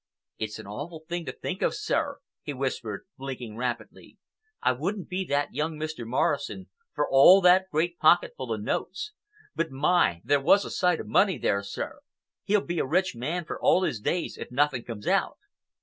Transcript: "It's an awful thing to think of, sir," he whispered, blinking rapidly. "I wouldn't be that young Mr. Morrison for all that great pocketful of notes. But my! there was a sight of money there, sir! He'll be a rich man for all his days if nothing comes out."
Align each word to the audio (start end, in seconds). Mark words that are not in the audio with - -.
"It's 0.39 0.57
an 0.57 0.65
awful 0.65 1.03
thing 1.07 1.25
to 1.27 1.31
think 1.31 1.61
of, 1.61 1.75
sir," 1.75 2.21
he 2.41 2.55
whispered, 2.55 3.05
blinking 3.19 3.55
rapidly. 3.55 4.17
"I 4.59 4.71
wouldn't 4.71 5.09
be 5.09 5.23
that 5.25 5.53
young 5.53 5.77
Mr. 5.77 6.07
Morrison 6.07 6.69
for 6.95 7.07
all 7.07 7.39
that 7.41 7.67
great 7.71 7.99
pocketful 7.99 8.51
of 8.51 8.61
notes. 8.63 9.11
But 9.55 9.69
my! 9.69 10.21
there 10.23 10.41
was 10.41 10.65
a 10.65 10.71
sight 10.71 10.99
of 10.99 11.05
money 11.05 11.37
there, 11.37 11.61
sir! 11.61 11.99
He'll 12.43 12.65
be 12.65 12.79
a 12.79 12.85
rich 12.87 13.15
man 13.15 13.45
for 13.45 13.61
all 13.61 13.83
his 13.83 13.99
days 13.99 14.39
if 14.39 14.49
nothing 14.49 14.83
comes 14.85 15.05
out." 15.05 15.37